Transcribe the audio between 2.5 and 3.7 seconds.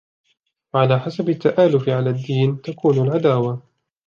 تَكُونُ الْعَدَاوَةُ